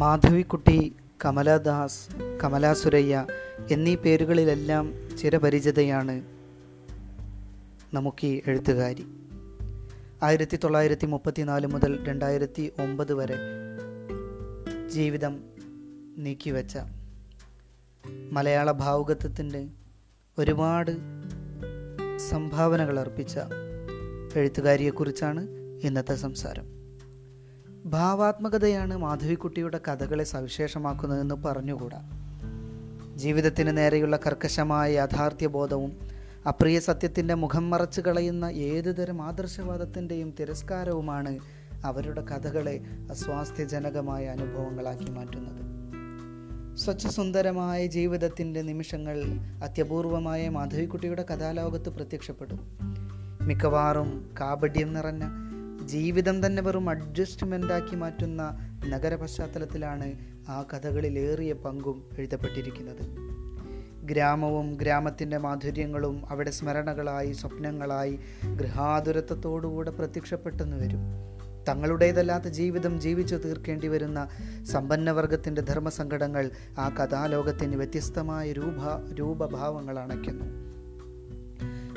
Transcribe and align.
മാധവിക്കുട്ടി 0.00 0.96
കമലദാസ് 1.24 2.10
കമലാസുരയ്യ 2.44 3.26
എന്നീ 3.70 3.94
പേരുകളിലെല്ലാം 3.94 4.94
ചിരപരിചിതയാണ് 5.18 6.22
നമുക്ക് 7.94 8.40
എഴുത്തുകാരി. 8.46 9.06
ആയിരത്തി 10.22 10.56
തൊള്ളായിരത്തി 10.56 11.06
മുപ്പത്തിനാല് 11.06 11.66
മുതൽ 11.66 12.04
രണ്ടായിരത്തി 12.04 12.72
ഒമ്പത് 12.80 13.14
വരെ 13.14 13.34
ജീവിതം 14.88 15.40
നീക്കിവെച്ച 16.18 16.78
മലയാള 18.32 18.70
ഭാവുകത്വത്തിന്റെ 18.70 19.68
ഒരുപാട് 20.38 20.90
സംഭാവനകൾ 22.30 23.00
അർപ്പിച്ച 23.00 23.38
എഴുത്തുകാരിയെക്കുറിച്ചാണ് 24.36 25.48
ഇന്നത്തെ 25.82 26.14
സംസാരം. 26.14 26.79
ഭാവാത്മകതയാണ് 27.84 28.96
മാധവിക്കുട്ടിയുടെ 28.96 29.80
കഥകളെ 29.88 30.24
സവിശേഷമാക്കുന്നതെന്ന് 30.24 31.34
പറഞ്ഞുകൂടാ. 31.34 32.02
ജീവിതത്തിന് 33.16 33.76
നേരെയുള്ള 33.76 34.16
കർക്കശമായ 34.16 34.92
യാഥാർത്ഥ്യബോധവും 34.92 35.92
അപ്രിയ 36.48 36.80
സത്യത്തിന്റെ 36.80 37.34
മുഖം 37.34 37.70
മറച്ചു 37.70 38.00
കളയുന്ന 38.00 38.44
ഏതുതരം 38.44 39.22
ആദർശവാദത്തിന്റെയും 39.22 40.34
തിരസ്കാരവുമാണ് 40.40 41.38
അവരുടെ 41.84 42.24
കഥകളെ 42.24 42.80
അസ്വാസ്ഥ്യജനകമായ 43.10 44.26
അനുഭവങ്ങളാക്കി 44.26 45.10
മാറ്റുന്നത്. 45.10 45.70
സ്വച്ഛസുന്ദരമായ 46.76 47.86
ജീവിതത്തിന്റെ 47.86 48.62
നിമിഷങ്ങൾ 48.62 49.22
അത്യപൂർവമായ 49.64 50.48
മാധവിക്കുട്ടിയുടെ 50.48 51.24
കഥാലോകത്ത് 51.34 51.88
പ്രത്യക്ഷപ്പെടും. 51.88 52.78
മിക്കവാറും 53.40 54.30
കാപഡ്യം 54.40 54.94
നിറഞ്ഞ 54.94 55.49
ജീവിതം 55.90 56.46
തന്നെ 56.46 56.62
വെറും 56.62 56.90
അഡ്ജസ്റ്റ്മെന്റ് 56.90 57.72
ആക്കി 57.72 57.96
മാറ്റുന്ന 57.96 58.56
നഗര 58.88 59.14
പശ്ചാത്തലത്തിലാണ് 59.14 60.14
ആ 60.48 60.62
കഥകളിലേറിയ 60.62 61.52
പങ്കും 61.52 62.04
എഴുതപ്പെട്ടിരിക്കുന്നത്. 62.18 63.02
ഗ്രാമവും 64.06 64.74
ഗ്രാമത്തിന്റെ 64.74 65.38
മാധുര്യങ്ങളും 65.38 66.30
അവിടെ 66.30 66.50
സ്മരണകളായി 66.50 67.32
സ്വപ്നങ്ങളായി 67.32 68.18
ഗൃഹാതുരത്വത്തോടുകൂടെ 68.54 69.90
പ്രത്യക്ഷപ്പെട്ടെന്ന് 69.90 70.76
വരും. 70.76 71.00
തങ്ങളുടേതല്ലാത്ത 71.68 72.44
ജീവിതം 72.44 73.00
ജീവിച്ചു 73.00 73.36
തീർക്കേണ്ടി 73.36 73.88
വരുന്ന 73.88 74.28
സമ്പന്നവർഗത്തിന്റെ 74.64 75.60
ധർമ്മസങ്കടങ്ങൾ 75.60 76.50
ആ 76.78 76.88
കഥാലോകത്തിന് 76.88 77.76
വ്യത്യസ്തമായ 77.76 78.52
രൂപ 78.52 79.12
രൂപഭാവങ്ങൾ 79.12 79.98
അണയ്ക്കുന്നു 79.98 80.69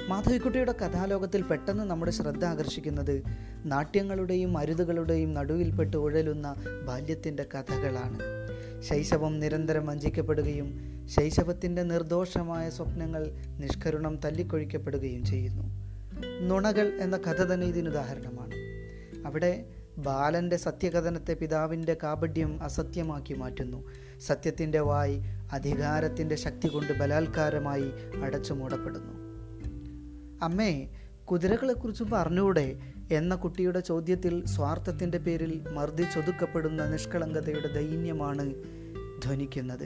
മാധവിക്കുട്ടിയുടെ 0.09 0.71
കഥാലോകത്തിൽ 0.71 1.41
പെട്ടെന്ന് 1.41 1.83
നമ്മുടെ 1.83 2.11
ശ്രദ്ധ 2.11 2.45
ആകർഷിക്കുന്നത് 2.45 3.23
നാട്യങ്ങളുടെയും 3.65 4.57
അരുതുകളുടെയും 4.57 5.33
നടുവിൽപ്പെട്ട് 5.33 5.97
ഉഴലുന്ന 5.97 6.55
ബാല്യത്തിന്റെ 6.87 7.45
കഥകളാണ്. 7.55 8.19
ശൈശവം 8.81 9.39
നിരന്തരം 9.39 9.85
വഞ്ചിക്കപ്പെടുകയും 9.85 10.69
ശൈശവത്തിന്റെ 11.05 11.83
നിർദോഷമായ 11.83 12.69
സ്വപ്നങ്ങൾ 12.69 13.31
നിഷ്കരുണം 13.59 14.15
തല്ലിക്കൊഴിക്കപ്പെടുകയും 14.15 15.25
ചെയ്യുന്നു. 15.25 15.63
നുണകൾ 16.41 16.97
എന്ന 17.01 17.17
കഥ 17.17 17.43
തന്നെ 17.43 17.67
ഇതിനുദാഹരണമാണ് 17.67 18.53
അവിടെ 19.27 19.65
ബാലന്റെ 19.97 20.57
സത്യകഥനത്തെ 20.57 21.33
പിതാവിന്റെ 21.33 21.97
കാപഡ്യം 22.03 22.63
അസത്യമാക്കി 22.63 23.33
മാറ്റുന്നു. 23.33 23.89
സത്യത്തിന്റെ 24.19 24.79
വായി 24.79 25.21
അധികാരത്തിന്റെ 25.51 26.35
ശക്തി 26.35 26.67
കൊണ്ട് 26.67 26.99
ബലാത്കാരമായി 26.99 27.91
അടച്ചു 28.23 28.53
മൂടപ്പെടുന്നു 28.53 29.22
അമ്മേ 30.43 30.71
കുതിരകളെക്കുറിച്ച് 31.23 32.03
പറഞ്ഞുകൂടെ 32.03 32.77
എന്ന 33.11 33.35
കുട്ടിയുടെ 33.35 33.79
ചോദ്യത്തിൽ 33.79 34.45
സ്വാർത്ഥത്തിന്റെ 34.45 35.17
പേരിൽ 35.17 35.53
മർദ്ദിച്ചൊതുക്കപ്പെടുന്ന 35.71 36.85
നിഷ്കളങ്കതയുടെ 36.89 37.73
ദൈന്യമാണ് 37.73 38.45
ധ്വനിക്കുന്നത്. 39.25 39.85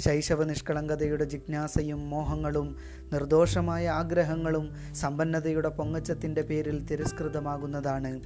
ശൈശവ 0.00 0.44
നിഷ്കളങ്കതയുടെ 0.44 1.24
ജിജ്ഞാസയും 1.24 2.10
മോഹങ്ങളും 2.10 2.76
നിർദോഷമായ 3.12 3.84
ആഗ്രഹങ്ങളും 3.88 4.66
സമ്പന്നതയുടെ 4.94 5.68
പൊങ്ങച്ചത്തിന്റെ 5.68 6.42
പേരിൽ 6.42 6.86
തിരസ്കൃതമാകുന്നതാണ് 6.86 8.20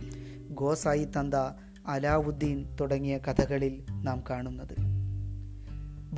ഗോസായി 0.51 1.05
തന്ത 1.05 1.35
അലാവുദ്ദീൻ 1.87 2.59
തുടങ്ങിയ 2.81 3.19
കഥകളിൽ 3.19 3.75
നാം 4.03 4.23
കാണുന്നത്. 4.31 4.77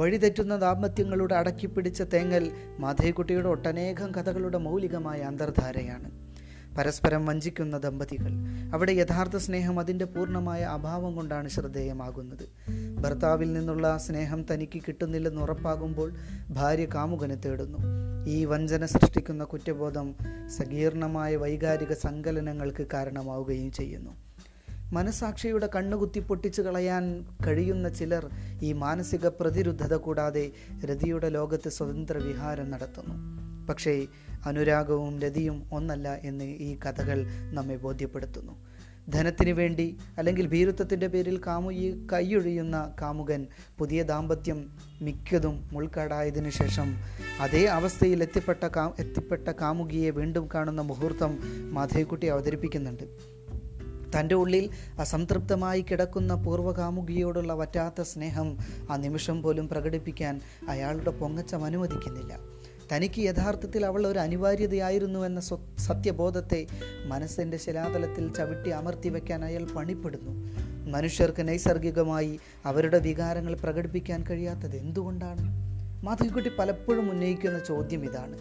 വഴിതെറ്റുന്ന 0.00 0.56
ദാമ്പത്യങ്ങളുടെ 0.56 1.34
അടക്കിപ്പിടിച്ച 1.34 2.02
തേങ്ങൽ 2.02 2.50
മാധവിക്കുട്ടിയുടെ 2.78 3.48
ഒട്ടനേകം 3.48 4.12
കഥകളുടെ 4.12 4.58
മൗലികമായ 4.58 5.20
അന്തർധാരയാണ്. 5.20 6.28
പരസ്പരം 6.78 7.26
വഞ്ചിക്കുന്ന 7.26 7.78
ദമ്പതികൾ 7.78 8.30
അവിടെ 8.74 8.92
യഥാർത്ഥ 8.92 9.36
സ്നേഹം 9.36 9.80
അതിന്റെ 9.80 10.04
പൂർണമായ 10.04 10.62
അഭാവം 10.62 11.16
കൊണ്ടാണ് 11.16 11.48
ശ്രദ്ധേയമാകുന്നത്. 11.48 12.48
ഭർത്താവിൽ 13.00 13.52
നിന്നുള്ള 13.52 13.98
സ്നേഹം 13.98 14.44
തനിക്ക് 14.52 14.82
കിട്ടുന്നില്ലെന്ന് 14.88 15.42
ഉറപ്പാകുമ്പോൾ 15.42 16.14
ഭാര്യ 16.50 16.84
കാമുകനെ 16.84 17.34
തേടുന്നു. 17.34 17.78
ഈ 18.26 18.44
വഞ്ചന 18.44 18.86
സൃഷ്ടിക്കുന്ന 18.86 19.44
കുറ്റബോധം 19.44 20.14
സങ്കീർണമായ 20.56 21.36
വൈകാരിക 21.36 21.92
സങ്കലനങ്ങൾക്ക് 21.92 22.86
കാരണമാവുകയും 22.92 23.72
ചെയ്യുന്നു. 23.72 24.27
മനസാക്ഷിയുടെ 24.92 25.70
കണ്ണുകുത്തി 25.76 26.20
പൊട്ടിച്ചു 26.20 26.62
കളയാൻ 26.62 27.24
കഴിയുന്ന 27.46 27.88
ചിലർ 27.88 28.30
ഈ 28.62 28.72
മാനസിക 28.72 29.26
പ്രതിരുദ്ധത 29.26 29.94
കൂടാതെ 29.94 30.50
രതിയുടെ 30.84 31.28
ലോകത്ത് 31.28 31.68
സ്വതന്ത്ര 31.68 32.18
വിഹാരം 32.18 32.70
നടത്തുന്നു. 32.70 33.14
പക്ഷേ 33.66 34.06
അനുരാഗവും 34.46 35.20
രതിയും 35.20 35.66
ഒന്നല്ല 35.72 36.14
എന്ന് 36.14 36.44
ഈ 36.44 36.78
കഥകൾ 36.78 37.26
നമ്മെ 37.52 37.76
ബോധ്യപ്പെടുത്തുന്നു. 37.76 38.68
ധനത്തിനു 39.08 39.52
വേണ്ടി 39.52 39.96
അല്ലെങ്കിൽ 40.18 40.46
ഭീരുത്വത്തിന്റെ 40.46 41.06
പേരിൽ 41.06 41.40
കാമുയി 41.46 42.06
കൈയൊഴിയുന്ന 42.12 42.94
കാമുകൻ 43.00 43.46
പുതിയ 43.78 44.02
ദാമ്പത്യം 44.02 44.72
മിക്കതും 45.02 45.68
മുൾക്കാടായതിനു 45.72 46.50
ശേഷം 46.50 46.96
അതേ 47.40 47.64
അവസ്ഥയിൽ 47.64 48.22
എത്തിപ്പെട്ട 48.22 48.66
കാ 48.66 48.92
എത്തിപ്പെട്ട 48.98 49.48
കാമുകിയെ 49.48 50.10
വീണ്ടും 50.10 50.48
കാണുന്ന 50.54 50.80
മുഹൂർത്തം 50.80 51.38
മാധവിക്കുട്ടി 51.74 52.26
അവതരിപ്പിക്കുന്നുണ്ട്. 52.26 53.37
തന്റെ 54.16 54.34
ഉള്ളിൽ 54.34 54.70
അസംതൃപ്തമായി 54.98 55.80
കിടക്കുന്ന 55.80 56.34
പൂർവകാമുകിയോടുള്ള 56.34 57.52
വറ്റാത്ത 57.52 58.02
സ്നേഹം 58.02 58.58
ആ 58.90 58.96
നിമിഷം 58.96 59.42
പോലും 59.42 59.68
പ്രകടിപ്പിക്കാൻ 59.68 60.40
അയാളുടെ 60.68 61.10
പൊങ്ങച്ചം 61.10 61.64
അനുവദിക്കുന്നില്ല. 61.64 62.38
തനിക്ക് 62.96 63.20
യഥാർത്ഥത്തിൽ 63.20 63.86
അവൾ 63.86 64.06
ഒരു 64.06 64.18
അനിവാര്യതയായിരുന്നുവെന്ന 64.18 65.40
സത്യബോധത്തെ 65.78 66.66
മനസ്സിന്റെ 67.04 67.56
ശിലാതലത്തിൽ 67.56 68.32
ചവിട്ടി 68.32 68.70
അമർത്തി 68.70 69.08
വയ്ക്കാൻ 69.08 69.44
അയാൾ 69.44 69.64
പണിപ്പെടുന്നു. 69.64 70.48
മനുഷ്യർക്ക് 70.90 71.48
നൈസർഗികമായി 71.48 72.40
അവരുടെ 72.64 72.98
വികാരങ്ങൾ 72.98 73.54
പ്രകടിപ്പിക്കാൻ 73.54 74.24
കഴിയാത്തത് 74.30 74.76
എന്തുകൊണ്ടാണ്? 74.76 75.68
മാധവിക്കുട്ടി 76.04 76.50
പലപ്പോഴും 76.58 77.10
ഉന്നയിക്കുന്ന 77.10 77.58
ചോദ്യം 77.58 78.04
ഇതാണ്. 78.04 78.38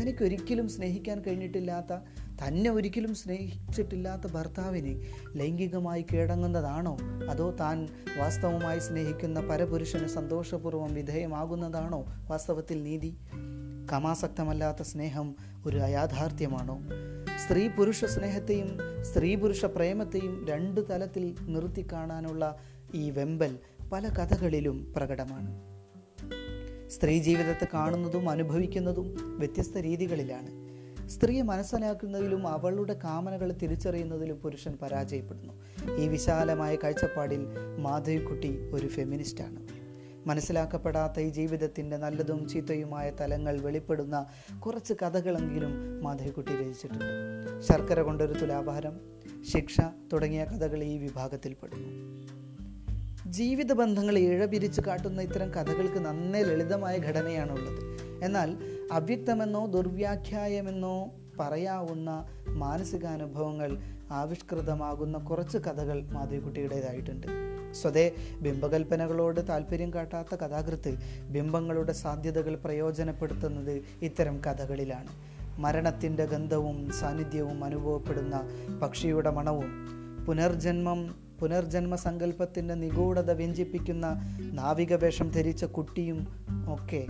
തനിക്കൊരിക്കലും 0.00 0.68
സ്നേഹിക്കാൻ 0.68 1.20
കഴിഞ്ഞിട്ടില്ലാത്ത 1.20 1.92
തന്നെ 2.26 2.70
ഒരിക്കലും 2.70 3.14
സ്നേഹിച്ചിട്ടില്ലാത്ത 3.14 4.32
ഭർത്താവിനെ 4.32 5.00
ലൈംഗികമായി 5.36 6.06
കീഴടങ്ങുന്നതാണോ? 6.12 6.98
അതോ 7.30 7.56
താൻ 7.60 7.88
വാസ്തവമായി 8.18 8.78
സ്നേഹിക്കുന്ന 8.78 9.40
പരപുരുഷന് 9.40 10.06
സന്തോഷപൂർവം 10.06 10.94
വിധേയമാകുന്നതാണോ 10.94 12.04
വാസ്തവത്തിൽ 12.28 12.82
നീതി? 12.82 13.16
കമാസക്തമല്ലാത്ത 13.92 14.82
സ്നേഹം 14.82 15.34
ഒരു 15.66 15.76
അയാഥാർത്ഥ്യമാണോ? 15.76 16.80
സ്ത്രീ 17.46 17.68
പുരുഷ 17.68 18.04
സ്നേഹത്തെയും 18.04 18.78
സ്ത്രീ 19.02 19.34
പുരുഷ 19.34 19.64
പ്രേമത്തെയും 19.64 20.46
രണ്ട് 20.48 20.90
തലത്തിൽ 20.90 21.34
നിർത്തി 21.42 21.86
കാണാനുള്ള 21.92 22.56
ഈ 22.94 23.10
വെമ്പൽ 23.10 23.58
പല 23.92 24.08
കഥകളിലും 24.08 24.92
പ്രകടമാണ്. 24.96 25.77
സ്ത്രീ 26.88 27.18
ജീവിതത്തെ 27.18 27.68
കാണുന്നതും 27.74 28.30
അനുഭവിക്കുന്നതും 28.30 29.38
വ്യത്യസ്ത 29.38 29.78
രീതികളിലാണ്. 29.78 30.68
സ്ത്രീയെ 31.08 31.42
മനസ്സിലാക്കുന്നതിലും 31.42 32.48
അവളുടെ 32.48 32.98
കാമനകളെ 33.04 33.54
തിരിച്ചറിയുന്നതിലും 33.54 34.36
പുരുഷൻ 34.36 34.78
പരാജയപ്പെടുന്നു. 34.82 35.52
ഈ 35.96 36.08
വിശാലമായ 36.08 36.76
കാഴ്ചപ്പാടിൽ 36.76 37.46
മാധവിക്കുട്ടി 37.78 38.70
ഒരു 38.72 38.86
ഫെമിനിസ്റ്റാണ്. 38.86 39.66
മനസ്സിലാക്കപ്പെടാത്ത 40.28 41.20
ഈ 41.20 41.30
ജീവിതത്തിന്റെ 41.30 41.96
നല്ലതും 41.96 42.48
ചീത്തയുമായ 42.48 43.12
തലങ്ങൾ 43.20 43.60
വെളിപ്പെടുന്ന 43.60 44.26
കുറച്ച് 44.66 44.94
കഥകളെങ്കിലും 45.02 46.02
മാധവിക്കുട്ടി 46.02 46.52
രചിച്ചിട്ടുണ്ട്. 46.52 47.62
ശർക്കര 47.62 48.00
കൊണ്ടൊരു 48.00 48.32
തുലാഭാരം 48.32 49.00
ശിക്ഷ 49.52 49.80
തുടങ്ങിയ 50.12 50.44
കഥകൾ 50.44 50.84
ഈ 50.84 50.98
വിഭാഗത്തിൽപ്പെടുന്നു 50.98 51.88
ജീവിത 53.28 53.72
ബന്ധങ്ങൾ 53.72 54.18
ഇഴപിരിച്ചു 54.18 54.80
കാട്ടുന്ന 54.80 55.20
ഇത്തരം 55.22 55.50
കഥകൾക്ക് 55.50 55.98
നന്നേ 55.98 56.42
ലളിതമായ 56.42 56.98
ഘടനയാണുള്ളത്. 56.98 57.98
എന്നാൽ 58.24 58.56
അവ്യക്തമെന്നോ 58.92 59.66
ദുർവ്യാഖ്യായമെന്നോ 59.66 61.08
പറയാവുന്ന 61.40 62.26
മാനസികാനുഭവങ്ങൾ 62.48 63.78
ആവിഷ്കൃതമാകുന്ന 64.10 65.18
കുറച്ച് 65.18 65.58
കഥകൾ 65.58 66.02
മാധവിക്കുട്ടിയുടേതായിട്ടുണ്ട്. 66.02 67.26
സ്വതേ 67.72 68.12
ബിംബകൽപ്പനകളോട് 68.40 69.48
താല്പര്യം 69.48 69.94
കാട്ടാത്ത 69.94 70.34
കഥാകൃത്ത് 70.34 70.98
ബിംബങ്ങളുടെ 71.30 71.92
സാധ്യതകൾ 71.92 72.54
പ്രയോജനപ്പെടുത്തുന്നത് 72.54 73.82
ഇത്തരം 74.02 74.40
കഥകളിലാണ്. 74.46 75.08
മരണത്തിന്റെ 75.60 76.24
ഗന്ധവും 76.24 76.90
സാന്നിധ്യവും 76.90 77.64
അനുഭവപ്പെടുന്ന 77.64 78.42
പക്ഷിയുടെ 78.82 79.30
മണവും 79.30 79.88
പുനർജന്മം 80.26 81.27
പുനർജന്മ 81.40 81.94
സങ്കല്പത്തിന്റെ 81.94 82.74
നിഗൂഢത 82.74 83.30
വ്യഞ്ചിപ്പിക്കുന്ന 83.30 84.06
നാവികവേഷം 84.38 85.30
ധരിച്ച 85.30 85.64
കുട്ടിയും 85.64 86.26
ഒക്കെ 86.68 87.06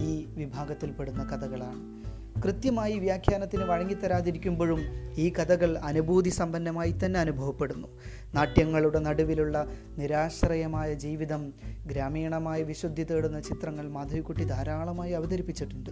ഈ 0.00 0.26
വിഭാഗത്തിൽപ്പെടുന്ന 0.34 1.24
കഥകളാണ്. 1.24 2.03
കൃത്യമായി 2.42 2.98
വ്യാഖ്യാനത്തിന് 2.98 3.62
വഴങ്ങിത്തരാതിരിക്കുമ്പോഴും 3.62 4.80
ഈ 5.16 5.30
കഥകൾ 5.30 5.78
അനുഭൂതി 5.78 6.28
സമ്പന്നമായി 6.28 6.94
തന്നെ 7.04 7.20
അനുഭവപ്പെടുന്നു. 7.20 7.88
നാട്യങ്ങളുടെ 8.34 8.98
നടുവിലുള്ള 8.98 9.68
നിരാശ്രയമായ 9.98 10.94
ജീവിതം 10.94 11.52
ഗ്രാമീണമായ 11.86 12.62
വിശുദ്ധി 12.62 13.04
തേടുന്ന 13.04 13.40
ചിത്രങ്ങൾ 13.40 13.88
മാധവിക്കുട്ടി 13.88 14.44
ധാരാളമായി 14.44 15.12
അവതരിപ്പിച്ചിട്ടുണ്ട്. 15.12 15.90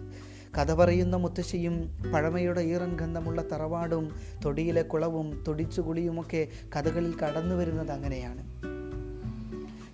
കഥ 0.59 0.75
പറയുന്ന 0.75 1.17
മുത്തശ്ശിയും 1.17 2.03
പഴമയുടെ 2.15 2.61
ഈറൻ 2.61 2.97
ഗന്ധമുള്ള 2.97 3.51
തറവാടും 3.53 4.17
തൊടിയിലെ 4.45 4.83
കുളവും 4.83 5.45
തൊടിച്ചുകുളിയുമൊക്കെ 5.49 6.49
കഥകളിൽ 6.77 7.19
കടന്നു 7.19 7.55
വരുന്നത് 7.55 7.91
അങ്ങനെയാണ്. 7.91 8.63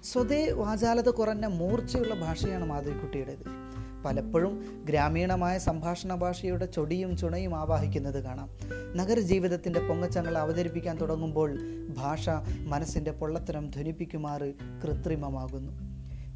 സ്വതേ 0.04 0.50
വാചാലത 0.50 1.08
കുറഞ്ഞ 1.08 1.46
മൂർച്ചയുള്ള 1.46 2.14
ഭാഷയാണ് 2.14 2.64
മാധവിക്കുട്ടിയുടേത്. 2.64 3.68
പലപ്പോഴും 4.04 4.82
ഗ്രാമീണമായ 4.84 5.58
സംഭാഷണ 5.58 6.14
ഭാഷയുടെ 6.14 6.66
ചൊടിയും 6.66 7.16
ചുണയും 7.16 7.54
ആവാഹിക്കുന്നത് 7.54 8.24
കാണാം. 8.24 8.50
നഗരജീവിതത്തിന്റെ 8.96 9.80
പൊങ്ങച്ചങ്ങൾ 9.80 10.38
അവതരിപ്പിക്കാൻ 10.38 10.96
തുടങ്ങുമ്പോൾ 11.00 11.58
ഭാഷ 11.96 12.30
മനസ്സിന്റെ 12.66 13.10
പൊള്ളത്തരം 13.10 13.70
ധ്വനിപ്പിക്കുമാറ് 13.70 14.52
കൃത്രിമമാകുന്നു. 14.84 15.72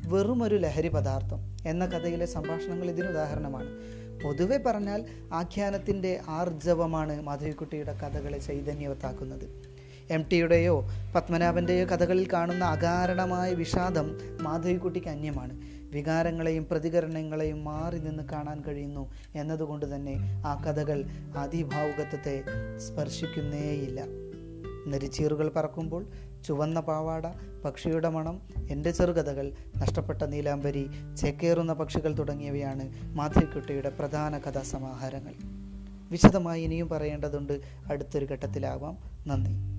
വെറുമൊരു 0.09 0.57
ലഹരി 0.57 0.89
പദാർത്ഥം 0.89 1.57
എന്ന 1.67 1.87
കഥയിലെ 1.87 2.27
സംഭാഷണങ്ങൾ 2.27 2.91
ഇതിന് 2.91 3.07
ഉദാഹരണമാണ്. 3.07 3.69
പൊതുവെ 4.25 4.59
പറഞ്ഞാൽ 4.67 5.05
ആഖ്യാനത്തിന്റെ 5.33 6.21
ആർജവമാണ് 6.29 7.23
മാധവിക്കുട്ടിയുടെ 7.23 7.93
കഥകളെ 7.93 8.39
ചൈതന്യവത്താക്കുന്നത്. 8.39 9.63
എം 10.11 10.23
ടിയുടെയോ 10.23 10.91
പത്മനാഭന്റെയോ 11.15 11.87
കഥകളിൽ 11.87 12.33
കാണുന്ന 12.33 12.65
അകാരണമായ 12.65 13.55
വിഷാദം 13.55 14.19
മാധവിക്കുട്ടിക്ക് 14.43 15.09
അന്യമാണ്. 15.09 15.82
വികാരങ്ങളെയും 15.93 16.67
പ്രതികരണങ്ങളെയും 16.71 17.65
മാറി 17.65 17.99
നിന്ന് 17.99 18.23
കാണാൻ 18.23 18.63
കഴിയുന്നു 18.65 19.13
എന്നതുകൊണ്ട് 19.35 19.95
തന്നെ 19.95 20.43
ആ 20.47 20.63
കഥകൾ 20.63 21.05
അതിഭാവുകത്വത്തെ 21.37 22.45
സ്പർശിക്കുന്നേയില്ല. 22.79 24.03
നെരിച്ചീറുകൾ 24.87 25.49
പറക്കുമ്പോൾ 25.49 26.07
ചുവന്ന 26.47 26.81
പാവാട 26.81 27.23
പക്ഷിയുടെ 27.65 28.09
മണം 28.09 28.41
എന്റെ 28.71 28.91
ചെറുകഥകൾ 28.91 29.53
നഷ്ടപ്പെട്ട 29.79 30.23
നീലാംബരി 30.23 30.91
ചേക്കേറുന്ന 31.17 31.73
പക്ഷികൾ 31.73 32.19
തുടങ്ങിയവയാണ് 32.19 33.17
മാധവിക്കുട്ടിയുടെ 33.17 33.89
പ്രധാന 33.89 34.39
കഥാസമാഹാരങ്ങൾ. 34.39 35.35
വിശദമായി 36.11 36.63
ഇനിയും 36.63 36.89
പറയേണ്ടതുണ്ട്. 36.89 37.61
അടുത്തൊരു 37.91 38.27
ഘട്ടത്തിലാവാം. 38.27 38.99
നന്ദി. 39.27 39.72